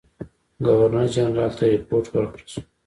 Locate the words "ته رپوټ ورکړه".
1.57-2.45